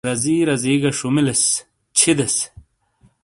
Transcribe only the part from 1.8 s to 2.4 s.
چھِیدیس۔